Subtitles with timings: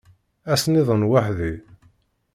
[0.53, 1.53] Ass-nniḍen weḥd-i.